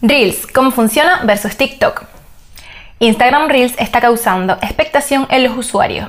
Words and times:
Reels, 0.00 0.46
¿cómo 0.46 0.70
funciona 0.70 1.22
versus 1.24 1.56
TikTok? 1.56 2.04
Instagram 3.00 3.48
Reels 3.48 3.74
está 3.78 4.00
causando 4.00 4.52
expectación 4.62 5.26
en 5.28 5.42
los 5.42 5.58
usuarios. 5.58 6.08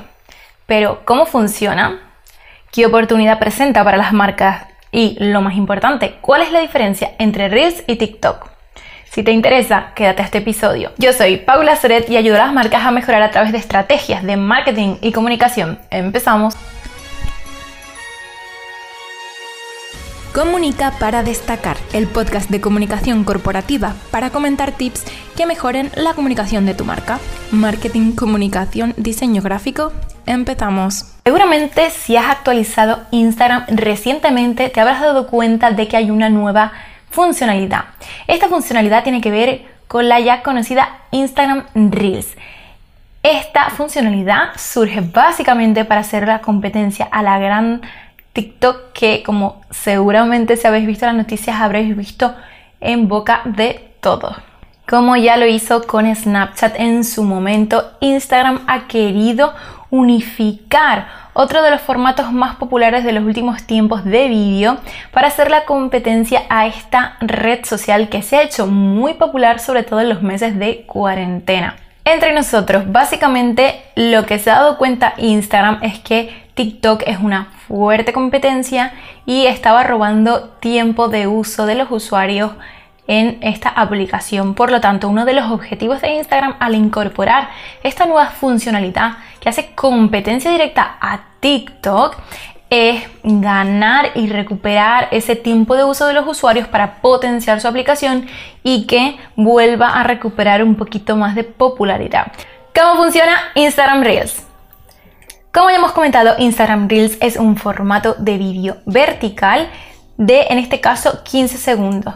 Pero, 0.66 1.00
¿cómo 1.04 1.26
funciona? 1.26 1.98
¿Qué 2.70 2.86
oportunidad 2.86 3.40
presenta 3.40 3.82
para 3.82 3.96
las 3.96 4.12
marcas? 4.12 4.66
Y, 4.92 5.16
lo 5.18 5.40
más 5.40 5.56
importante, 5.56 6.18
¿cuál 6.20 6.42
es 6.42 6.52
la 6.52 6.60
diferencia 6.60 7.10
entre 7.18 7.48
Reels 7.48 7.82
y 7.88 7.96
TikTok? 7.96 8.48
Si 9.10 9.24
te 9.24 9.32
interesa, 9.32 9.88
quédate 9.96 10.22
a 10.22 10.26
este 10.26 10.38
episodio. 10.38 10.92
Yo 10.96 11.12
soy 11.12 11.38
Paula 11.38 11.74
Soret 11.74 12.08
y 12.08 12.16
ayudo 12.16 12.36
a 12.36 12.46
las 12.46 12.52
marcas 12.52 12.84
a 12.84 12.92
mejorar 12.92 13.22
a 13.22 13.32
través 13.32 13.50
de 13.50 13.58
estrategias 13.58 14.22
de 14.22 14.36
marketing 14.36 14.98
y 15.00 15.10
comunicación. 15.10 15.80
Empezamos. 15.90 16.54
Comunica 20.34 20.92
para 20.92 21.24
destacar, 21.24 21.76
el 21.92 22.06
podcast 22.06 22.50
de 22.50 22.60
comunicación 22.60 23.24
corporativa 23.24 23.96
para 24.12 24.30
comentar 24.30 24.70
tips 24.70 25.04
que 25.36 25.44
mejoren 25.44 25.90
la 25.96 26.14
comunicación 26.14 26.66
de 26.66 26.74
tu 26.74 26.84
marca. 26.84 27.18
Marketing, 27.50 28.12
comunicación, 28.12 28.94
diseño 28.96 29.42
gráfico. 29.42 29.92
Empezamos. 30.26 31.16
Seguramente 31.24 31.90
si 31.90 32.16
has 32.16 32.30
actualizado 32.30 33.00
Instagram 33.10 33.64
recientemente 33.70 34.68
te 34.68 34.80
habrás 34.80 35.00
dado 35.00 35.26
cuenta 35.26 35.72
de 35.72 35.88
que 35.88 35.96
hay 35.96 36.12
una 36.12 36.28
nueva 36.28 36.74
funcionalidad. 37.10 37.86
Esta 38.28 38.46
funcionalidad 38.46 39.02
tiene 39.02 39.20
que 39.20 39.32
ver 39.32 39.64
con 39.88 40.08
la 40.08 40.20
ya 40.20 40.44
conocida 40.44 41.00
Instagram 41.10 41.64
Reels. 41.74 42.36
Esta 43.24 43.68
funcionalidad 43.70 44.50
surge 44.56 45.00
básicamente 45.00 45.84
para 45.84 46.02
hacer 46.02 46.28
la 46.28 46.40
competencia 46.40 47.08
a 47.10 47.22
la 47.24 47.38
gran 47.40 47.82
TikTok 48.32 48.92
que 48.92 49.22
como 49.24 49.60
seguramente 49.70 50.56
si 50.56 50.66
habéis 50.66 50.86
visto 50.86 51.06
las 51.06 51.14
noticias 51.14 51.60
habréis 51.60 51.96
visto 51.96 52.34
en 52.80 53.08
boca 53.08 53.42
de 53.44 53.92
todos. 54.00 54.36
Como 54.88 55.16
ya 55.16 55.36
lo 55.36 55.46
hizo 55.46 55.86
con 55.86 56.12
Snapchat 56.12 56.74
en 56.80 57.04
su 57.04 57.22
momento, 57.22 57.92
Instagram 58.00 58.64
ha 58.66 58.88
querido 58.88 59.52
unificar 59.90 61.06
otro 61.32 61.62
de 61.62 61.70
los 61.70 61.80
formatos 61.80 62.32
más 62.32 62.56
populares 62.56 63.04
de 63.04 63.12
los 63.12 63.24
últimos 63.24 63.62
tiempos 63.64 64.04
de 64.04 64.28
vídeo 64.28 64.78
para 65.12 65.28
hacer 65.28 65.50
la 65.50 65.64
competencia 65.64 66.42
a 66.48 66.66
esta 66.66 67.16
red 67.20 67.64
social 67.64 68.08
que 68.08 68.22
se 68.22 68.36
ha 68.36 68.42
hecho 68.42 68.66
muy 68.66 69.14
popular 69.14 69.60
sobre 69.60 69.84
todo 69.84 70.00
en 70.00 70.08
los 70.08 70.22
meses 70.22 70.58
de 70.58 70.82
cuarentena. 70.86 71.76
Entre 72.04 72.32
nosotros, 72.32 72.90
básicamente 72.90 73.82
lo 73.94 74.26
que 74.26 74.38
se 74.38 74.50
ha 74.50 74.56
dado 74.56 74.78
cuenta 74.78 75.14
Instagram 75.18 75.78
es 75.82 75.98
que 76.00 76.49
TikTok 76.60 77.04
es 77.06 77.18
una 77.18 77.46
fuerte 77.66 78.12
competencia 78.12 78.92
y 79.24 79.46
estaba 79.46 79.82
robando 79.82 80.50
tiempo 80.60 81.08
de 81.08 81.26
uso 81.26 81.64
de 81.64 81.74
los 81.74 81.90
usuarios 81.90 82.50
en 83.06 83.38
esta 83.40 83.70
aplicación. 83.70 84.52
Por 84.54 84.70
lo 84.70 84.78
tanto, 84.78 85.08
uno 85.08 85.24
de 85.24 85.32
los 85.32 85.50
objetivos 85.50 86.02
de 86.02 86.16
Instagram 86.16 86.56
al 86.60 86.74
incorporar 86.74 87.48
esta 87.82 88.04
nueva 88.04 88.26
funcionalidad 88.26 89.16
que 89.40 89.48
hace 89.48 89.70
competencia 89.74 90.50
directa 90.50 90.98
a 91.00 91.20
TikTok 91.40 92.18
es 92.68 93.04
ganar 93.22 94.10
y 94.14 94.28
recuperar 94.28 95.08
ese 95.12 95.36
tiempo 95.36 95.76
de 95.76 95.84
uso 95.84 96.06
de 96.08 96.12
los 96.12 96.26
usuarios 96.26 96.68
para 96.68 96.96
potenciar 96.96 97.62
su 97.62 97.68
aplicación 97.68 98.26
y 98.62 98.86
que 98.86 99.16
vuelva 99.34 99.98
a 99.98 100.02
recuperar 100.02 100.62
un 100.62 100.74
poquito 100.74 101.16
más 101.16 101.34
de 101.34 101.44
popularidad. 101.44 102.32
¿Cómo 102.78 103.02
funciona 103.02 103.40
Instagram 103.54 104.02
Reels? 104.02 104.49
Como 105.52 105.68
ya 105.68 105.76
hemos 105.76 105.90
comentado, 105.90 106.36
Instagram 106.38 106.88
Reels 106.88 107.18
es 107.20 107.36
un 107.36 107.56
formato 107.56 108.14
de 108.16 108.38
vídeo 108.38 108.76
vertical 108.86 109.68
de, 110.16 110.42
en 110.48 110.58
este 110.58 110.80
caso, 110.80 111.24
15 111.24 111.58
segundos. 111.58 112.14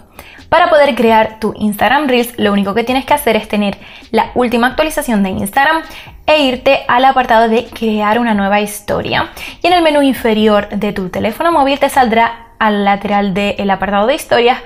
Para 0.48 0.70
poder 0.70 0.94
crear 0.94 1.40
tu 1.40 1.52
Instagram 1.56 2.06
Reels, 2.06 2.38
lo 2.38 2.52
único 2.52 2.74
que 2.74 2.84
tienes 2.84 3.04
que 3.04 3.12
hacer 3.12 3.34
es 3.34 3.48
tener 3.48 3.76
la 4.12 4.30
última 4.36 4.68
actualización 4.68 5.24
de 5.24 5.30
Instagram 5.30 5.82
e 6.26 6.44
irte 6.44 6.84
al 6.86 7.04
apartado 7.06 7.48
de 7.48 7.64
crear 7.64 8.20
una 8.20 8.34
nueva 8.34 8.60
historia. 8.60 9.32
Y 9.60 9.66
en 9.66 9.72
el 9.72 9.82
menú 9.82 10.00
inferior 10.00 10.68
de 10.68 10.92
tu 10.92 11.08
teléfono 11.08 11.50
móvil 11.50 11.80
te 11.80 11.88
saldrá 11.88 12.50
al 12.60 12.84
lateral 12.84 13.34
del 13.34 13.68
apartado 13.68 14.06
de 14.06 14.14
historias 14.14 14.58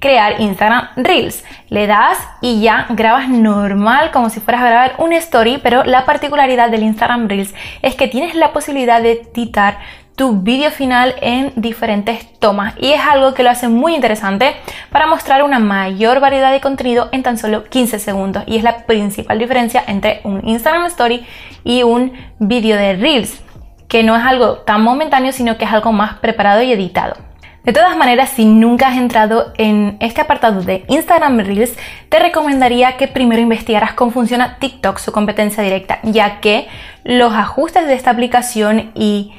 crear 0.00 0.40
Instagram 0.40 0.88
Reels. 0.96 1.44
Le 1.68 1.86
das 1.86 2.18
y 2.40 2.60
ya 2.60 2.86
grabas 2.90 3.28
normal 3.28 4.10
como 4.10 4.30
si 4.30 4.40
fueras 4.40 4.62
a 4.62 4.66
grabar 4.66 4.94
un 4.98 5.12
story, 5.12 5.60
pero 5.62 5.84
la 5.84 6.04
particularidad 6.04 6.70
del 6.70 6.82
Instagram 6.82 7.28
Reels 7.28 7.54
es 7.82 7.94
que 7.94 8.08
tienes 8.08 8.34
la 8.34 8.52
posibilidad 8.52 9.00
de 9.00 9.12
editar 9.12 9.78
tu 10.16 10.42
vídeo 10.42 10.70
final 10.70 11.14
en 11.22 11.52
diferentes 11.56 12.30
tomas 12.38 12.74
y 12.78 12.92
es 12.92 13.00
algo 13.00 13.32
que 13.32 13.42
lo 13.42 13.48
hace 13.48 13.68
muy 13.68 13.94
interesante 13.94 14.54
para 14.90 15.06
mostrar 15.06 15.42
una 15.42 15.58
mayor 15.58 16.20
variedad 16.20 16.52
de 16.52 16.60
contenido 16.60 17.08
en 17.12 17.22
tan 17.22 17.38
solo 17.38 17.64
15 17.64 17.98
segundos 17.98 18.42
y 18.46 18.58
es 18.58 18.62
la 18.62 18.84
principal 18.84 19.38
diferencia 19.38 19.82
entre 19.86 20.20
un 20.24 20.46
Instagram 20.46 20.84
Story 20.86 21.24
y 21.64 21.84
un 21.84 22.12
vídeo 22.38 22.76
de 22.76 22.96
Reels 22.96 23.40
que 23.88 24.02
no 24.02 24.14
es 24.14 24.22
algo 24.22 24.58
tan 24.58 24.82
momentáneo 24.82 25.32
sino 25.32 25.56
que 25.56 25.64
es 25.64 25.72
algo 25.72 25.92
más 25.92 26.18
preparado 26.18 26.60
y 26.60 26.72
editado. 26.72 27.29
De 27.64 27.74
todas 27.74 27.94
maneras, 27.94 28.30
si 28.30 28.46
nunca 28.46 28.88
has 28.88 28.96
entrado 28.96 29.52
en 29.58 29.98
este 30.00 30.22
apartado 30.22 30.62
de 30.62 30.84
Instagram 30.88 31.40
Reels, 31.40 31.76
te 32.08 32.18
recomendaría 32.18 32.96
que 32.96 33.06
primero 33.06 33.42
investigaras 33.42 33.92
cómo 33.92 34.12
funciona 34.12 34.56
TikTok, 34.58 34.98
su 34.98 35.12
competencia 35.12 35.62
directa, 35.62 35.98
ya 36.02 36.40
que 36.40 36.68
los 37.04 37.34
ajustes 37.34 37.86
de 37.86 37.94
esta 37.94 38.10
aplicación 38.10 38.92
y 38.94 39.34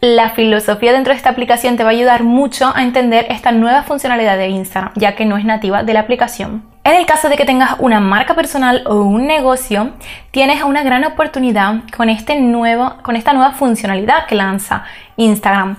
la 0.00 0.30
filosofía 0.30 0.92
dentro 0.92 1.12
de 1.12 1.18
esta 1.18 1.30
aplicación 1.30 1.76
te 1.76 1.82
va 1.82 1.90
a 1.90 1.92
ayudar 1.92 2.22
mucho 2.22 2.72
a 2.74 2.82
entender 2.82 3.26
esta 3.28 3.52
nueva 3.52 3.82
funcionalidad 3.82 4.38
de 4.38 4.48
Instagram, 4.48 4.92
ya 4.94 5.14
que 5.14 5.26
no 5.26 5.36
es 5.36 5.44
nativa 5.44 5.82
de 5.82 5.92
la 5.92 6.00
aplicación. 6.00 6.64
En 6.84 6.94
el 6.94 7.04
caso 7.04 7.28
de 7.28 7.36
que 7.36 7.44
tengas 7.44 7.76
una 7.78 8.00
marca 8.00 8.34
personal 8.34 8.84
o 8.86 9.02
un 9.02 9.26
negocio, 9.26 9.92
tienes 10.30 10.62
una 10.62 10.82
gran 10.82 11.04
oportunidad 11.04 11.80
con, 11.94 12.08
este 12.08 12.40
nuevo, 12.40 12.94
con 13.02 13.16
esta 13.16 13.32
nueva 13.32 13.52
funcionalidad 13.52 14.26
que 14.26 14.34
lanza 14.34 14.84
Instagram. 15.16 15.76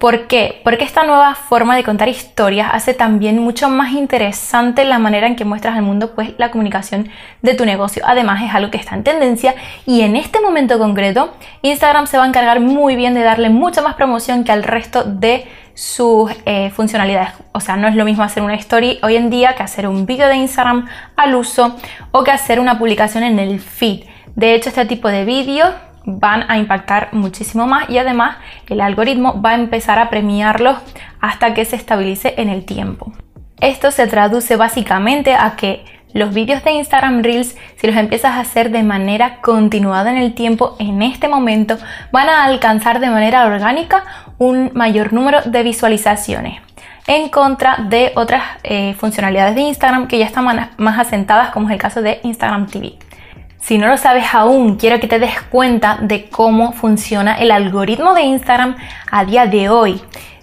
¿Por 0.00 0.28
qué? 0.28 0.62
Porque 0.64 0.84
esta 0.84 1.04
nueva 1.04 1.34
forma 1.34 1.76
de 1.76 1.84
contar 1.84 2.08
historias 2.08 2.70
hace 2.72 2.94
también 2.94 3.38
mucho 3.38 3.68
más 3.68 3.92
interesante 3.92 4.86
la 4.86 4.98
manera 4.98 5.26
en 5.26 5.36
que 5.36 5.44
muestras 5.44 5.76
al 5.76 5.82
mundo 5.82 6.14
pues 6.14 6.32
la 6.38 6.50
comunicación 6.50 7.10
de 7.42 7.52
tu 7.52 7.66
negocio. 7.66 8.02
Además 8.06 8.42
es 8.42 8.54
algo 8.54 8.70
que 8.70 8.78
está 8.78 8.94
en 8.94 9.04
tendencia 9.04 9.54
y 9.84 10.00
en 10.00 10.16
este 10.16 10.40
momento 10.40 10.78
concreto 10.78 11.34
Instagram 11.60 12.06
se 12.06 12.16
va 12.16 12.24
a 12.24 12.28
encargar 12.28 12.60
muy 12.60 12.96
bien 12.96 13.12
de 13.12 13.20
darle 13.20 13.50
mucha 13.50 13.82
más 13.82 13.94
promoción 13.94 14.42
que 14.42 14.52
al 14.52 14.62
resto 14.62 15.04
de 15.04 15.46
sus 15.74 16.32
eh, 16.46 16.70
funcionalidades. 16.70 17.34
O 17.52 17.60
sea, 17.60 17.76
no 17.76 17.86
es 17.86 17.94
lo 17.94 18.06
mismo 18.06 18.22
hacer 18.22 18.42
una 18.42 18.54
story 18.54 19.00
hoy 19.02 19.16
en 19.16 19.28
día 19.28 19.54
que 19.54 19.62
hacer 19.62 19.86
un 19.86 20.06
vídeo 20.06 20.28
de 20.28 20.36
Instagram 20.36 20.88
al 21.14 21.34
uso 21.34 21.76
o 22.10 22.24
que 22.24 22.30
hacer 22.30 22.58
una 22.58 22.78
publicación 22.78 23.22
en 23.22 23.38
el 23.38 23.60
feed. 23.60 24.04
De 24.34 24.54
hecho, 24.54 24.70
este 24.70 24.86
tipo 24.86 25.08
de 25.08 25.26
vídeos 25.26 25.74
van 26.04 26.50
a 26.50 26.58
impactar 26.58 27.10
muchísimo 27.12 27.66
más 27.66 27.88
y 27.90 27.98
además 27.98 28.36
el 28.68 28.80
algoritmo 28.80 29.40
va 29.40 29.50
a 29.50 29.54
empezar 29.54 29.98
a 29.98 30.10
premiarlos 30.10 30.78
hasta 31.20 31.54
que 31.54 31.64
se 31.64 31.76
estabilice 31.76 32.34
en 32.38 32.48
el 32.48 32.64
tiempo. 32.64 33.12
Esto 33.60 33.90
se 33.90 34.06
traduce 34.06 34.56
básicamente 34.56 35.34
a 35.34 35.56
que 35.56 35.84
los 36.12 36.34
vídeos 36.34 36.64
de 36.64 36.72
Instagram 36.72 37.22
Reels, 37.22 37.56
si 37.76 37.86
los 37.86 37.96
empiezas 37.96 38.32
a 38.32 38.40
hacer 38.40 38.70
de 38.70 38.82
manera 38.82 39.40
continuada 39.42 40.10
en 40.10 40.16
el 40.16 40.34
tiempo, 40.34 40.76
en 40.78 41.02
este 41.02 41.28
momento 41.28 41.76
van 42.10 42.28
a 42.28 42.44
alcanzar 42.44 43.00
de 43.00 43.10
manera 43.10 43.46
orgánica 43.46 44.04
un 44.38 44.70
mayor 44.74 45.12
número 45.12 45.42
de 45.42 45.62
visualizaciones 45.62 46.60
en 47.06 47.28
contra 47.28 47.76
de 47.88 48.12
otras 48.16 48.42
eh, 48.62 48.94
funcionalidades 48.94 49.54
de 49.54 49.62
Instagram 49.62 50.08
que 50.08 50.18
ya 50.18 50.26
están 50.26 50.70
más 50.76 50.98
asentadas 50.98 51.50
como 51.50 51.68
es 51.68 51.72
el 51.72 51.78
caso 51.80 52.02
de 52.02 52.20
Instagram 52.22 52.66
TV. 52.66 52.98
Si 53.60 53.78
no 53.78 53.88
lo 53.88 53.96
sabes 53.96 54.24
aún, 54.32 54.76
quiero 54.76 54.98
que 55.00 55.06
te 55.06 55.18
des 55.18 55.40
cuenta 55.42 55.98
de 56.00 56.28
cómo 56.28 56.72
funciona 56.72 57.38
el 57.38 57.50
algoritmo 57.50 58.14
de 58.14 58.22
Instagram 58.22 58.76
a 59.10 59.24
día 59.24 59.46
de 59.46 59.68
hoy. 59.68 60.00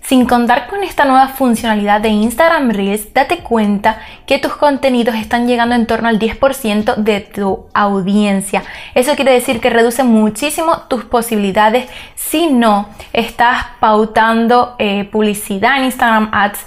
Sin 0.07 0.25
contar 0.25 0.67
con 0.67 0.83
esta 0.83 1.03
nueva 1.03 1.27
funcionalidad 1.27 1.99
de 1.99 2.07
Instagram 2.07 2.69
Reels, 2.69 3.13
date 3.13 3.39
cuenta 3.39 3.99
que 4.25 4.39
tus 4.39 4.55
contenidos 4.55 5.15
están 5.15 5.47
llegando 5.47 5.75
en 5.75 5.85
torno 5.85 6.07
al 6.07 6.17
10% 6.17 6.95
de 6.95 7.19
tu 7.19 7.65
audiencia. 7.73 8.63
Eso 8.95 9.15
quiere 9.15 9.33
decir 9.33 9.59
que 9.59 9.69
reduce 9.69 10.05
muchísimo 10.05 10.83
tus 10.87 11.03
posibilidades 11.03 11.89
si 12.15 12.47
no 12.47 12.87
estás 13.11 13.65
pautando 13.81 14.75
eh, 14.79 15.03
publicidad 15.11 15.79
en 15.79 15.85
Instagram 15.85 16.29
Ads 16.31 16.65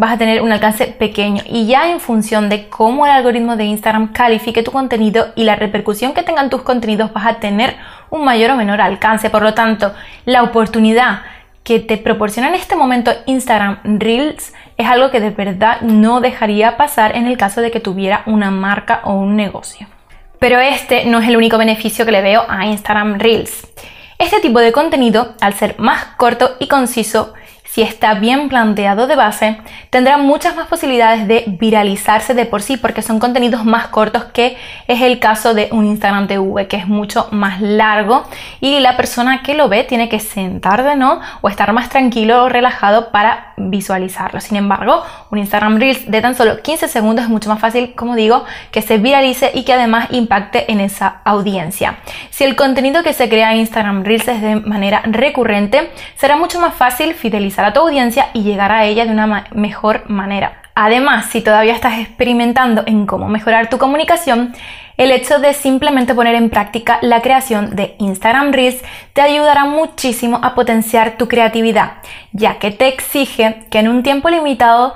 vas 0.00 0.12
a 0.12 0.16
tener 0.16 0.40
un 0.40 0.50
alcance 0.50 0.86
pequeño 0.86 1.42
y 1.46 1.66
ya 1.66 1.90
en 1.90 2.00
función 2.00 2.48
de 2.48 2.70
cómo 2.70 3.04
el 3.04 3.12
algoritmo 3.12 3.56
de 3.56 3.64
Instagram 3.64 4.14
califique 4.14 4.62
tu 4.62 4.72
contenido 4.72 5.28
y 5.36 5.44
la 5.44 5.56
repercusión 5.56 6.14
que 6.14 6.22
tengan 6.22 6.48
tus 6.48 6.62
contenidos 6.62 7.12
vas 7.12 7.26
a 7.26 7.34
tener 7.34 7.76
un 8.08 8.24
mayor 8.24 8.52
o 8.52 8.56
menor 8.56 8.80
alcance. 8.80 9.28
Por 9.28 9.42
lo 9.42 9.52
tanto, 9.52 9.92
la 10.24 10.42
oportunidad 10.42 11.20
que 11.64 11.80
te 11.80 11.98
proporciona 11.98 12.48
en 12.48 12.54
este 12.54 12.76
momento 12.76 13.12
Instagram 13.26 13.80
Reels 13.98 14.54
es 14.78 14.86
algo 14.86 15.10
que 15.10 15.20
de 15.20 15.30
verdad 15.30 15.82
no 15.82 16.22
dejaría 16.22 16.78
pasar 16.78 17.14
en 17.14 17.26
el 17.26 17.36
caso 17.36 17.60
de 17.60 17.70
que 17.70 17.78
tuviera 17.78 18.22
una 18.24 18.50
marca 18.50 19.02
o 19.04 19.12
un 19.12 19.36
negocio. 19.36 19.86
Pero 20.38 20.60
este 20.60 21.04
no 21.04 21.18
es 21.18 21.28
el 21.28 21.36
único 21.36 21.58
beneficio 21.58 22.06
que 22.06 22.12
le 22.12 22.22
veo 22.22 22.46
a 22.48 22.64
Instagram 22.64 23.18
Reels. 23.18 23.68
Este 24.18 24.40
tipo 24.40 24.60
de 24.60 24.72
contenido, 24.72 25.34
al 25.42 25.52
ser 25.52 25.78
más 25.78 26.06
corto 26.16 26.56
y 26.58 26.68
conciso, 26.68 27.34
si 27.72 27.82
está 27.82 28.14
bien 28.14 28.48
planteado 28.48 29.06
de 29.06 29.14
base, 29.14 29.58
tendrá 29.90 30.16
muchas 30.16 30.56
más 30.56 30.66
posibilidades 30.66 31.28
de 31.28 31.44
viralizarse 31.46 32.34
de 32.34 32.44
por 32.44 32.62
sí 32.62 32.76
porque 32.76 33.00
son 33.00 33.20
contenidos 33.20 33.64
más 33.64 33.86
cortos 33.86 34.24
que 34.24 34.56
es 34.88 35.00
el 35.02 35.20
caso 35.20 35.54
de 35.54 35.68
un 35.70 35.86
Instagram 35.86 36.26
TV 36.26 36.66
que 36.66 36.76
es 36.76 36.88
mucho 36.88 37.28
más 37.30 37.60
largo 37.60 38.24
y 38.60 38.80
la 38.80 38.96
persona 38.96 39.42
que 39.42 39.54
lo 39.54 39.68
ve 39.68 39.84
tiene 39.84 40.08
que 40.08 40.18
sentar 40.18 40.82
de 40.82 40.96
no 40.96 41.20
o 41.42 41.48
estar 41.48 41.72
más 41.72 41.90
tranquilo 41.90 42.42
o 42.42 42.48
relajado 42.48 43.12
para 43.12 43.49
visualizarlo. 43.68 44.40
Sin 44.40 44.56
embargo, 44.56 45.02
un 45.30 45.38
Instagram 45.38 45.78
Reels 45.78 46.10
de 46.10 46.20
tan 46.20 46.34
solo 46.34 46.62
15 46.62 46.88
segundos 46.88 47.24
es 47.24 47.30
mucho 47.30 47.50
más 47.50 47.60
fácil, 47.60 47.94
como 47.94 48.16
digo, 48.16 48.44
que 48.70 48.82
se 48.82 48.98
viralice 48.98 49.50
y 49.54 49.64
que 49.64 49.74
además 49.74 50.08
impacte 50.10 50.70
en 50.72 50.80
esa 50.80 51.20
audiencia. 51.24 51.98
Si 52.30 52.44
el 52.44 52.56
contenido 52.56 53.02
que 53.02 53.12
se 53.12 53.28
crea 53.28 53.52
en 53.52 53.58
Instagram 53.58 54.04
Reels 54.04 54.28
es 54.28 54.40
de 54.40 54.56
manera 54.56 55.02
recurrente, 55.04 55.90
será 56.16 56.36
mucho 56.36 56.60
más 56.60 56.74
fácil 56.74 57.14
fidelizar 57.14 57.64
a 57.64 57.72
tu 57.72 57.80
audiencia 57.80 58.28
y 58.32 58.42
llegar 58.42 58.72
a 58.72 58.84
ella 58.84 59.04
de 59.04 59.10
una 59.10 59.46
mejor 59.52 60.08
manera. 60.08 60.60
Además, 60.82 61.26
si 61.26 61.42
todavía 61.42 61.74
estás 61.74 61.98
experimentando 61.98 62.84
en 62.86 63.04
cómo 63.04 63.28
mejorar 63.28 63.68
tu 63.68 63.76
comunicación, 63.76 64.54
el 64.96 65.10
hecho 65.10 65.38
de 65.38 65.52
simplemente 65.52 66.14
poner 66.14 66.34
en 66.36 66.48
práctica 66.48 66.98
la 67.02 67.20
creación 67.20 67.76
de 67.76 67.96
Instagram 67.98 68.50
Reels 68.50 68.82
te 69.12 69.20
ayudará 69.20 69.66
muchísimo 69.66 70.40
a 70.42 70.54
potenciar 70.54 71.18
tu 71.18 71.28
creatividad, 71.28 71.98
ya 72.32 72.58
que 72.58 72.70
te 72.70 72.88
exige 72.88 73.66
que 73.70 73.80
en 73.80 73.88
un 73.88 74.02
tiempo 74.02 74.30
limitado 74.30 74.94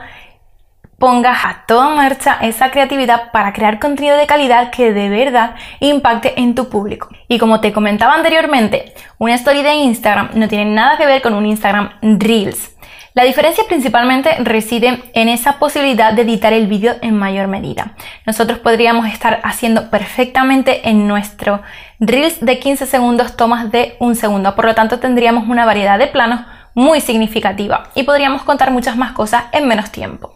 pongas 0.99 1.45
a 1.45 1.65
toda 1.69 1.91
marcha 1.91 2.39
esa 2.41 2.71
creatividad 2.71 3.31
para 3.31 3.53
crear 3.53 3.79
contenido 3.79 4.17
de 4.17 4.27
calidad 4.27 4.71
que 4.71 4.95
de 4.95 5.11
verdad 5.11 5.55
impacte 5.81 6.41
en 6.41 6.55
tu 6.55 6.71
público. 6.71 7.11
Y 7.29 7.39
como 7.39 7.61
te 7.61 7.75
comentaba 7.75 8.15
anteriormente, 8.15 8.95
una 9.19 9.35
story 9.35 9.63
de 9.63 9.75
Instagram 9.75 10.31
no 10.33 10.49
tiene 10.49 10.65
nada 10.65 10.97
que 10.97 11.05
ver 11.05 11.21
con 11.21 11.35
un 11.35 11.45
Instagram 11.45 11.91
Reels. 12.01 12.74
La 13.15 13.23
diferencia 13.23 13.63
principalmente 13.69 14.35
reside 14.41 15.01
en 15.15 15.29
esa 15.29 15.61
posibilidad 15.61 16.13
de 16.13 16.23
editar 16.23 16.53
el 16.53 16.67
vídeo 16.67 16.97
en 17.01 17.17
mayor 17.17 17.47
medida. 17.47 17.95
Nosotros 18.27 18.59
podríamos 18.59 19.07
estar 19.07 19.41
haciendo 19.45 19.89
perfectamente 19.89 20.89
en 20.89 21.07
nuestro 21.07 21.63
Reels 22.01 22.45
de 22.45 22.59
15 22.59 22.87
segundos 22.87 23.37
tomas 23.37 23.71
de 23.71 23.95
un 24.01 24.17
segundo, 24.17 24.57
por 24.57 24.65
lo 24.65 24.75
tanto 24.75 24.99
tendríamos 24.99 25.49
una 25.49 25.65
variedad 25.65 25.97
de 25.97 26.09
planos 26.09 26.41
muy 26.75 27.01
significativa 27.01 27.85
y 27.95 28.03
podríamos 28.03 28.43
contar 28.43 28.73
muchas 28.73 28.97
más 28.97 29.13
cosas 29.13 29.45
en 29.53 29.69
menos 29.69 29.93
tiempo. 29.93 30.35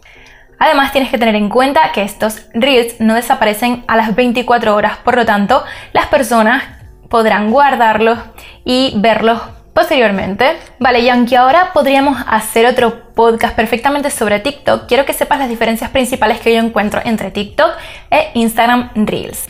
Además 0.57 0.93
tienes 0.93 1.11
que 1.11 1.17
tener 1.17 1.35
en 1.35 1.49
cuenta 1.49 1.91
que 1.91 2.03
estos 2.03 2.47
reels 2.53 3.01
no 3.01 3.13
desaparecen 3.13 3.83
a 3.89 3.97
las 3.97 4.15
24 4.15 4.73
horas, 4.73 4.99
por 5.03 5.17
lo 5.17 5.25
tanto 5.25 5.65
las 5.91 6.07
personas 6.07 6.63
podrán 7.09 7.51
guardarlos 7.51 8.19
y 8.63 8.93
verlos 8.95 9.41
posteriormente. 9.79 10.57
Vale, 10.77 10.99
y 10.99 11.09
aunque 11.09 11.37
ahora 11.37 11.71
podríamos 11.71 12.21
hacer 12.27 12.65
otro 12.65 13.13
podcast 13.13 13.55
perfectamente 13.55 14.09
sobre 14.09 14.41
TikTok, 14.41 14.87
quiero 14.87 15.05
que 15.05 15.13
sepas 15.13 15.39
las 15.39 15.47
diferencias 15.47 15.89
principales 15.89 16.41
que 16.41 16.53
yo 16.53 16.59
encuentro 16.59 17.01
entre 17.05 17.31
TikTok 17.31 17.71
e 18.11 18.31
Instagram 18.33 18.91
Reels. 18.95 19.45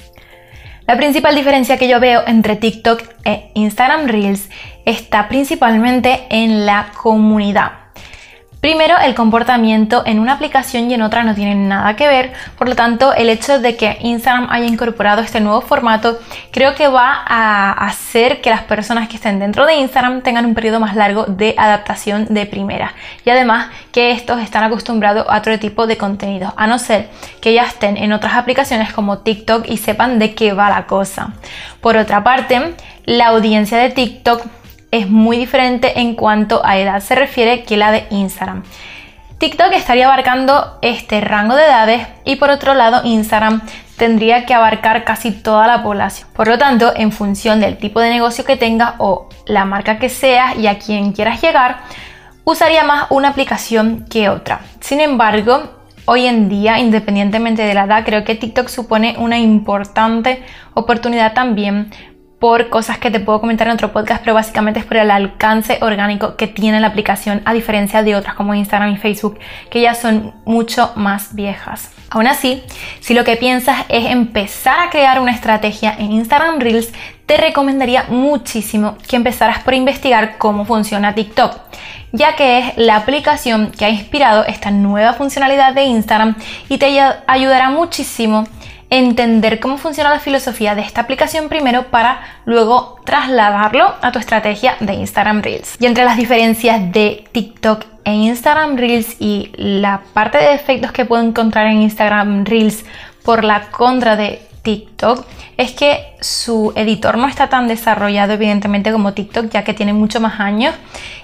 La 0.85 0.97
principal 0.97 1.33
diferencia 1.33 1.77
que 1.77 1.87
yo 1.87 1.99
veo 1.99 2.21
entre 2.27 2.55
TikTok 2.55 3.01
e 3.25 3.49
Instagram 3.55 4.07
Reels 4.07 4.49
está 4.85 5.27
principalmente 5.29 6.27
en 6.29 6.67
la 6.67 6.91
comunidad. 7.01 7.88
Primero, 8.61 8.95
el 9.01 9.15
comportamiento 9.15 10.03
en 10.05 10.19
una 10.19 10.33
aplicación 10.33 10.91
y 10.91 10.93
en 10.93 11.01
otra 11.01 11.23
no 11.23 11.33
tiene 11.33 11.55
nada 11.55 11.95
que 11.95 12.09
ver, 12.09 12.33
por 12.57 12.67
lo 12.67 12.75
tanto, 12.75 13.13
el 13.13 13.29
hecho 13.29 13.59
de 13.59 13.77
que 13.77 13.97
Instagram 14.01 14.47
haya 14.49 14.65
incorporado 14.65 15.21
este 15.21 15.39
nuevo 15.39 15.61
formato 15.61 16.19
creo 16.51 16.75
que 16.75 16.89
va 16.89 17.23
a 17.25 17.71
hacer 17.71 18.41
que 18.41 18.49
las 18.49 18.63
personas 18.63 19.07
que 19.07 19.15
estén 19.15 19.39
dentro 19.39 19.65
de 19.65 19.75
Instagram 19.75 20.23
tengan 20.23 20.45
un 20.45 20.55
periodo 20.55 20.81
más 20.81 20.97
largo 20.97 21.23
de 21.25 21.55
adaptación 21.57 22.25
de 22.29 22.45
primera. 22.47 22.93
Y 23.23 23.29
además 23.29 23.69
que 23.93 24.11
estos 24.11 24.41
están 24.41 24.65
acostumbrados 24.65 25.25
a 25.29 25.37
otro 25.37 25.57
tipo 25.57 25.87
de 25.87 25.97
contenido, 25.97 26.53
a 26.57 26.67
no 26.67 26.79
ser 26.79 27.09
que 27.39 27.53
ya 27.53 27.63
estén 27.63 27.95
en 27.95 28.11
otras 28.11 28.33
aplicaciones 28.33 28.91
como 28.91 29.19
TikTok 29.19 29.69
y 29.69 29.77
sepan 29.77 30.19
de 30.19 30.35
qué 30.35 30.51
va 30.51 30.69
la 30.69 30.85
cosa. 30.85 31.31
Por 31.79 31.95
otra 31.95 32.25
parte, 32.25 32.75
la 33.05 33.27
audiencia 33.27 33.77
de 33.77 33.89
TikTok 33.89 34.58
es 34.91 35.09
muy 35.09 35.37
diferente 35.37 35.99
en 35.99 36.15
cuanto 36.15 36.65
a 36.65 36.77
edad 36.77 36.99
se 37.01 37.15
refiere 37.15 37.63
que 37.63 37.77
la 37.77 37.91
de 37.91 38.05
Instagram. 38.09 38.63
TikTok 39.37 39.71
estaría 39.71 40.05
abarcando 40.05 40.79
este 40.81 41.21
rango 41.21 41.55
de 41.55 41.63
edades 41.63 42.07
y 42.25 42.35
por 42.35 42.49
otro 42.49 42.73
lado 42.73 43.01
Instagram 43.05 43.61
tendría 43.97 44.45
que 44.45 44.53
abarcar 44.53 45.05
casi 45.05 45.31
toda 45.31 45.65
la 45.65 45.81
población. 45.81 46.27
Por 46.33 46.47
lo 46.47 46.57
tanto, 46.57 46.93
en 46.95 47.11
función 47.11 47.59
del 47.59 47.77
tipo 47.77 48.01
de 48.01 48.09
negocio 48.09 48.43
que 48.43 48.57
tengas 48.57 48.95
o 48.97 49.29
la 49.45 49.63
marca 49.65 49.97
que 49.97 50.09
seas 50.09 50.57
y 50.57 50.67
a 50.67 50.77
quien 50.77 51.13
quieras 51.13 51.41
llegar, 51.41 51.79
usaría 52.43 52.83
más 52.83 53.07
una 53.11 53.29
aplicación 53.29 54.05
que 54.09 54.27
otra. 54.27 54.61
Sin 54.81 54.99
embargo, 54.99 55.79
hoy 56.05 56.25
en 56.25 56.49
día, 56.49 56.79
independientemente 56.79 57.61
de 57.61 57.73
la 57.73 57.85
edad, 57.85 58.03
creo 58.03 58.23
que 58.25 58.35
TikTok 58.35 58.67
supone 58.67 59.15
una 59.19 59.37
importante 59.37 60.43
oportunidad 60.73 61.33
también 61.33 61.91
por 62.39 62.69
cosas 62.69 62.97
que 62.97 63.11
te 63.11 63.19
puedo 63.19 63.41
comentar 63.41 63.67
en 63.67 63.73
otro 63.73 63.91
podcast, 63.91 64.21
pero 64.23 64.33
básicamente 64.33 64.79
es 64.79 64.85
por 64.85 64.97
el 64.97 65.11
alcance 65.11 65.77
orgánico 65.81 66.37
que 66.37 66.47
tiene 66.47 66.79
la 66.79 66.87
aplicación 66.87 67.41
a 67.45 67.53
diferencia 67.53 68.01
de 68.01 68.15
otras 68.15 68.35
como 68.35 68.55
Instagram 68.55 68.93
y 68.93 68.97
Facebook 68.97 69.37
que 69.69 69.81
ya 69.81 69.93
son 69.93 70.33
mucho 70.45 70.93
más 70.95 71.35
viejas. 71.35 71.91
Aún 72.09 72.27
así, 72.27 72.63
si 73.01 73.13
lo 73.13 73.23
que 73.23 73.35
piensas 73.35 73.85
es 73.89 74.05
empezar 74.05 74.79
a 74.79 74.89
crear 74.89 75.19
una 75.19 75.31
estrategia 75.31 75.93
en 75.99 76.13
Instagram 76.13 76.59
Reels, 76.59 76.91
te 77.25 77.37
recomendaría 77.37 78.05
muchísimo 78.07 78.97
que 79.07 79.17
empezaras 79.17 79.59
por 79.59 79.73
investigar 79.73 80.37
cómo 80.37 80.65
funciona 80.65 81.13
TikTok, 81.13 81.55
ya 82.13 82.35
que 82.35 82.59
es 82.59 82.77
la 82.77 82.95
aplicación 82.95 83.71
que 83.77 83.85
ha 83.85 83.89
inspirado 83.89 84.45
esta 84.45 84.71
nueva 84.71 85.13
funcionalidad 85.13 85.73
de 85.73 85.83
Instagram 85.83 86.35
y 86.69 86.77
te 86.79 86.99
ayudará 87.27 87.69
muchísimo 87.69 88.47
entender 88.89 89.59
cómo 89.59 89.77
funciona 89.77 90.09
la 90.09 90.19
filosofía 90.19 90.75
de 90.75 90.81
esta 90.81 91.01
aplicación 91.01 91.49
primero 91.49 91.87
para 91.87 92.21
luego 92.45 92.99
trasladarlo 93.05 93.93
a 94.01 94.11
tu 94.11 94.19
estrategia 94.19 94.75
de 94.79 94.93
Instagram 94.93 95.41
Reels. 95.41 95.75
Y 95.79 95.85
entre 95.85 96.05
las 96.05 96.17
diferencias 96.17 96.91
de 96.91 97.25
TikTok 97.31 97.85
e 98.03 98.13
Instagram 98.13 98.77
Reels 98.77 99.15
y 99.19 99.51
la 99.55 100.01
parte 100.13 100.37
de 100.39 100.53
efectos 100.53 100.91
que 100.91 101.05
puedo 101.05 101.23
encontrar 101.23 101.67
en 101.67 101.81
Instagram 101.81 102.45
Reels 102.45 102.83
por 103.23 103.43
la 103.43 103.69
contra 103.69 104.15
de 104.15 104.48
TikTok 104.61 105.25
es 105.57 105.71
que 105.71 106.15
su 106.21 106.73
editor 106.75 107.17
no 107.17 107.27
está 107.27 107.49
tan 107.49 107.67
desarrollado 107.67 108.33
evidentemente 108.33 108.91
como 108.91 109.13
TikTok 109.13 109.49
ya 109.49 109.63
que 109.63 109.73
tiene 109.73 109.93
mucho 109.93 110.19
más 110.19 110.39
años 110.39 110.75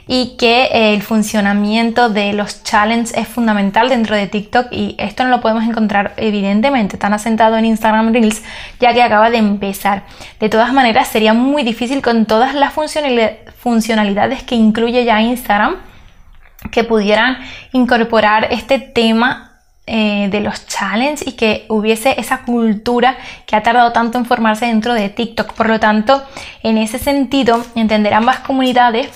y 0.08 0.36
que 0.38 0.66
eh, 0.66 0.94
el 0.94 1.02
funcionamiento 1.02 2.10
de 2.10 2.34
los 2.34 2.64
challenges 2.64 3.16
es 3.16 3.28
fundamental 3.28 3.90
dentro 3.90 4.16
de 4.16 4.28
TikTok 4.28 4.68
y 4.72 4.96
esto 4.98 5.24
no 5.24 5.30
lo 5.30 5.42
podemos 5.42 5.64
encontrar 5.64 6.14
evidentemente 6.18 6.98
tan 6.98 7.14
asentado 7.14 7.58
en 7.58 7.66
Instagram 7.66 8.14
Reels 8.14 8.44
ya 8.80 8.94
que 8.94 9.02
acaba 9.02 9.30
de 9.30 9.38
empezar. 9.38 10.04
De 10.40 10.50
todas 10.50 10.74
maneras 10.74 11.08
sería 11.08 11.34
muy 11.34 11.64
difícil 11.64 12.02
con 12.02 12.26
todas 12.26 12.54
las 12.54 12.74
funcionalidades 12.74 14.44
que 14.44 14.56
incluye 14.56 15.06
ya 15.06 15.22
Instagram 15.22 15.78
que 16.72 16.84
pudieran 16.84 17.38
incorporar 17.74 18.48
este 18.52 18.80
tema 18.80 19.45
eh, 19.88 20.30
de 20.32 20.40
los 20.40 20.66
challenges 20.66 21.28
y 21.28 21.34
que 21.34 21.66
hubiese 21.70 22.20
esa 22.20 22.42
cultura 22.44 23.18
que 23.46 23.56
ha 23.56 23.62
tardado 23.62 23.92
tanto 23.92 24.18
en 24.18 24.26
formarse 24.26 24.66
dentro 24.66 24.94
de 24.94 25.10
TikTok. 25.10 25.54
Por 25.54 25.70
lo 25.70 25.80
tanto, 25.80 26.24
en 26.64 26.78
ese 26.78 26.98
sentido, 26.98 27.64
entender 27.76 28.14
ambas 28.14 28.40
comunidades 28.40 29.10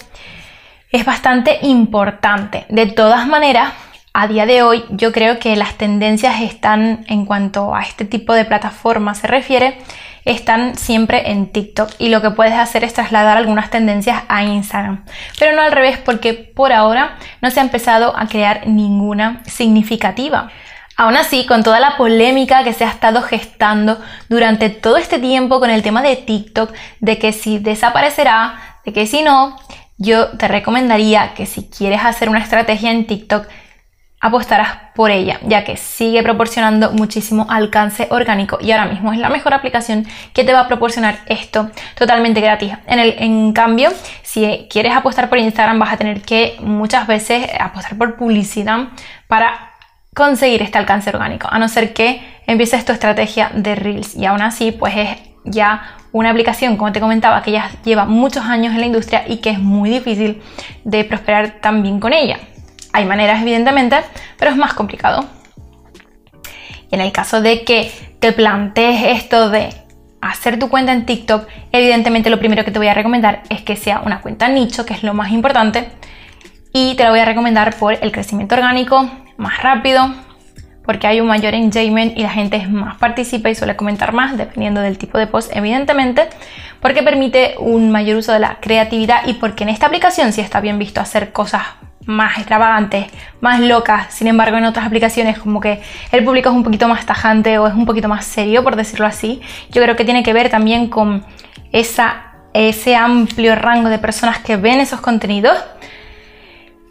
es 0.92 1.06
bastante 1.06 1.60
importante. 1.64 2.66
De 2.70 2.86
todas 2.86 3.28
maneras, 3.28 3.74
a 4.14 4.28
día 4.28 4.46
de 4.46 4.64
hoy 4.64 4.84
yo 4.90 5.12
creo 5.12 5.40
que 5.40 5.56
las 5.56 5.76
tendencias 5.76 6.42
están 6.42 7.06
en 7.08 7.26
cuanto 7.26 7.76
a 7.76 7.82
este 7.82 8.06
tipo 8.06 8.34
de 8.34 8.46
plataforma 8.46 9.16
se 9.16 9.28
refiere, 9.28 9.78
están 10.26 10.76
siempre 10.78 11.32
en 11.32 11.52
TikTok 11.52 11.92
y 12.00 12.10
lo 12.10 12.22
que 12.22 12.32
puedes 12.32 12.54
hacer 12.54 12.84
es 12.84 12.94
trasladar 12.94 13.38
algunas 13.38 13.70
tendencias 13.70 14.24
a 14.28 14.44
Instagram. 14.44 15.06
Pero 15.38 15.56
no 15.56 15.62
al 15.62 15.72
revés 15.72 15.98
porque 15.98 16.34
por 16.34 16.74
ahora 16.74 17.18
no 17.42 17.52
se 17.52 17.60
ha 17.60 17.64
empezado 17.64 18.18
a 18.18 18.28
crear 18.28 18.68
ninguna 18.68 19.42
significativa. 19.46 20.50
Aún 20.98 21.16
así, 21.16 21.46
con 21.46 21.64
toda 21.64 21.80
la 21.80 21.96
polémica 21.96 22.66
que 22.66 22.74
se 22.74 22.84
ha 22.84 22.90
estado 22.90 23.22
gestando 23.22 24.02
durante 24.28 24.70
todo 24.70 24.98
este 24.98 25.18
tiempo 25.18 25.62
con 25.62 25.70
el 25.70 25.82
tema 25.82 26.02
de 26.02 26.18
TikTok, 26.18 26.74
de 27.00 27.18
que 27.18 27.32
si 27.32 27.58
desaparecerá, 27.58 28.60
de 28.84 28.92
que 28.92 29.08
si 29.08 29.22
no, 29.22 29.56
yo 29.98 30.30
te 30.38 30.50
recomendaría 30.50 31.34
que 31.36 31.46
si 31.46 31.70
quieres 31.70 32.04
hacer 32.04 32.28
una 32.28 32.40
estrategia 32.40 32.92
en 32.92 33.08
TikTok, 33.08 33.48
apostarás 34.22 34.70
por 34.96 35.12
ella, 35.12 35.40
ya 35.44 35.64
que 35.64 35.78
sigue 35.78 36.22
proporcionando 36.24 36.92
muchísimo 36.92 37.48
alcance 37.50 38.08
orgánico 38.10 38.58
y 38.62 38.72
ahora 38.72 38.86
mismo 38.86 39.14
es 39.14 39.20
la 39.20 39.30
mejor 39.30 39.54
aplicación 39.54 40.06
que 40.34 40.44
te 40.44 40.52
va 40.52 40.62
a 40.62 40.68
proporcionar 40.68 41.20
esto 41.28 41.72
totalmente 41.98 42.42
gratis. 42.42 42.74
En, 42.86 43.00
el, 43.00 43.16
en 43.20 43.54
cambio, 43.54 43.92
si 44.24 44.68
quieres 44.70 44.94
apostar 44.94 45.30
por 45.30 45.38
Instagram, 45.38 45.80
vas 45.80 45.94
a 45.94 45.98
tener 45.98 46.22
que 46.22 46.58
muchas 46.60 47.08
veces 47.08 47.48
apostar 47.60 47.98
por 47.98 48.18
publicidad 48.18 48.90
para 49.28 49.72
conseguir 50.14 50.62
este 50.64 50.78
alcance 50.78 51.10
orgánico, 51.12 51.48
a 51.50 51.60
no 51.60 51.70
ser 51.70 51.94
que 51.94 52.22
empieces 52.46 52.84
tu 52.84 52.92
estrategia 52.92 53.52
de 53.54 53.76
Reels 53.76 54.16
y 54.16 54.26
aún 54.26 54.42
así, 54.42 54.72
pues 54.72 54.94
es 54.98 55.10
ya 55.46 55.96
una 56.12 56.32
aplicación, 56.32 56.76
como 56.76 56.92
te 56.92 57.00
comentaba, 57.00 57.42
que 57.42 57.52
ya 57.52 57.70
lleva 57.86 58.06
muchos 58.06 58.44
años 58.44 58.74
en 58.74 58.82
la 58.82 58.86
industria 58.88 59.24
y 59.28 59.38
que 59.38 59.52
es 59.52 59.60
muy 59.60 59.90
difícil 59.90 60.42
de 60.84 61.04
prosperar 61.06 61.62
también 61.62 62.00
con 62.00 62.12
ella. 62.12 62.40
Hay 62.94 63.06
maneras, 63.06 63.42
evidentemente, 63.42 63.98
pero 64.38 64.52
es 64.52 64.58
más 64.58 64.74
complicado. 64.74 65.26
Y 66.92 66.96
en 66.96 67.02
el 67.02 67.12
caso 67.12 67.42
de 67.42 67.64
que 67.64 67.92
te 68.20 68.32
plantees 68.32 69.18
esto 69.18 69.50
de 69.50 69.70
hacer 70.22 70.60
tu 70.60 70.70
cuenta 70.70 70.92
en 70.92 71.06
TikTok, 71.06 71.48
evidentemente 71.72 72.30
lo 72.30 72.40
primero 72.40 72.66
que 72.66 72.72
te 72.72 72.80
voy 72.80 72.88
a 72.88 72.94
recomendar 72.94 73.44
es 73.50 73.62
que 73.62 73.76
sea 73.76 74.02
una 74.06 74.22
cuenta 74.22 74.48
nicho, 74.50 74.86
que 74.86 74.94
es 74.94 75.04
lo 75.04 75.14
más 75.14 75.32
importante. 75.32 75.90
Y 76.74 76.96
te 76.96 77.04
la 77.04 77.12
voy 77.12 77.20
a 77.20 77.26
recomendar 77.26 77.76
por 77.76 77.98
el 78.02 78.12
crecimiento 78.12 78.56
orgánico 78.56 79.10
más 79.38 79.62
rápido, 79.62 80.14
porque 80.84 81.08
hay 81.08 81.22
un 81.22 81.28
mayor 81.28 81.54
engagement 81.54 82.18
y 82.18 82.24
la 82.24 82.30
gente 82.30 82.58
es 82.58 82.70
más 82.70 82.98
participa 82.98 83.50
y 83.50 83.56
suele 83.56 83.76
comentar 83.76 84.12
más, 84.12 84.38
dependiendo 84.38 84.82
del 84.82 84.98
tipo 84.98 85.18
de 85.18 85.28
post, 85.28 85.56
evidentemente, 85.56 86.28
porque 86.82 87.04
permite 87.04 87.56
un 87.60 87.92
mayor 87.92 88.18
uso 88.18 88.34
de 88.34 88.40
la 88.40 88.58
creatividad 88.60 89.28
y 89.28 89.34
porque 89.36 89.64
en 89.64 89.70
esta 89.70 89.86
aplicación 89.86 90.34
sí 90.34 90.42
está 90.42 90.60
bien 90.60 90.80
visto 90.80 91.00
hacer 91.00 91.32
cosas 91.32 91.64
más 92.10 92.38
extravagantes, 92.38 93.06
más 93.40 93.60
locas. 93.60 94.14
Sin 94.14 94.28
embargo, 94.28 94.58
en 94.58 94.66
otras 94.66 94.86
aplicaciones 94.86 95.38
como 95.40 95.62
que 95.62 95.82
el 96.12 96.24
público 96.24 96.50
es 96.50 96.56
un 96.56 96.64
poquito 96.64 96.88
más 96.88 97.06
tajante 97.06 97.58
o 97.60 97.68
es 97.68 97.74
un 97.74 97.86
poquito 97.86 98.08
más 98.08 98.26
serio, 98.26 98.64
por 98.64 98.76
decirlo 98.76 99.06
así. 99.06 99.42
Yo 99.72 99.82
creo 99.82 99.96
que 99.96 100.06
tiene 100.06 100.24
que 100.24 100.34
ver 100.34 100.50
también 100.50 100.88
con 100.88 101.24
ese 101.72 102.96
amplio 102.96 103.56
rango 103.56 103.90
de 103.90 104.00
personas 104.00 104.40
que 104.40 104.58
ven 104.58 104.80
esos 104.80 105.02
contenidos 105.02 105.58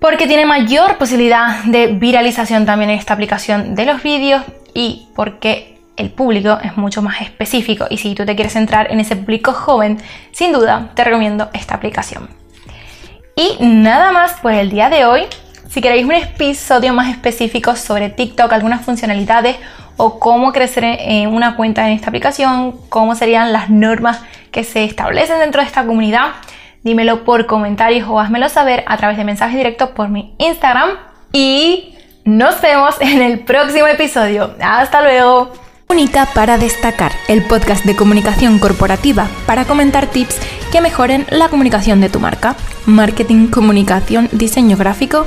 porque 0.01 0.29
tiene 0.29 0.47
mayor 0.47 0.97
posibilidad 0.97 1.65
de 1.65 1.89
viralización 1.89 2.65
también 2.65 2.91
en 2.91 2.99
esta 2.99 3.15
aplicación 3.15 3.75
de 3.75 3.85
los 3.85 4.03
vídeos 4.03 4.45
y 4.73 5.09
porque 5.17 5.81
el 5.97 6.11
público 6.11 6.59
es 6.63 6.77
mucho 6.77 7.03
más 7.03 7.21
específico 7.21 7.87
y 7.91 7.97
si 7.97 8.15
tú 8.15 8.25
te 8.25 8.37
quieres 8.37 8.53
centrar 8.53 8.93
en 8.93 9.01
ese 9.01 9.17
público 9.17 9.53
joven, 9.53 9.99
sin 10.31 10.53
duda 10.53 10.93
te 10.95 11.03
recomiendo 11.03 11.51
esta 11.53 11.75
aplicación. 11.75 12.38
Y 13.39 13.57
nada 13.61 14.11
más 14.11 14.33
por 14.41 14.53
el 14.53 14.69
día 14.69 14.91
de 14.91 15.05
hoy. 15.05 15.27
Si 15.69 15.81
queréis 15.81 16.05
un 16.05 16.11
episodio 16.11 16.93
más 16.93 17.09
específico 17.09 17.77
sobre 17.77 18.09
TikTok, 18.09 18.53
algunas 18.53 18.85
funcionalidades 18.85 19.55
o 19.97 20.19
cómo 20.19 20.53
crecer 20.53 20.83
en 20.83 21.33
una 21.33 21.55
cuenta 21.55 21.87
en 21.87 21.95
esta 21.95 22.09
aplicación, 22.09 22.75
cómo 22.89 23.15
serían 23.15 23.53
las 23.53 23.71
normas 23.71 24.21
que 24.51 24.65
se 24.65 24.83
establecen 24.83 25.39
dentro 25.39 25.61
de 25.61 25.69
esta 25.69 25.87
comunidad, 25.87 26.33
dímelo 26.83 27.25
por 27.25 27.47
comentarios 27.47 28.09
o 28.09 28.19
házmelo 28.19 28.49
saber 28.49 28.83
a 28.89 28.97
través 28.97 29.17
de 29.17 29.23
mensajes 29.23 29.57
directos 29.57 29.91
por 29.91 30.09
mi 30.09 30.35
Instagram. 30.39 30.91
Y 31.33 31.95
nos 32.25 32.61
vemos 32.61 32.97
en 33.01 33.23
el 33.23 33.39
próximo 33.45 33.87
episodio. 33.87 34.57
Hasta 34.61 35.01
luego. 35.01 35.53
Única 35.89 36.27
para 36.35 36.59
destacar, 36.59 37.13
el 37.29 37.45
podcast 37.45 37.85
de 37.85 37.95
comunicación 37.95 38.59
corporativa 38.59 39.29
para 39.47 39.65
comentar 39.65 40.09
tips 40.09 40.41
que 40.73 40.81
mejoren 40.81 41.25
la 41.31 41.49
comunicación 41.49 42.01
de 42.01 42.09
tu 42.09 42.19
marca. 42.19 42.57
Marketing, 42.89 43.49
comunicación, 43.49 44.31
diseño 44.33 44.79
gráfico 44.79 45.27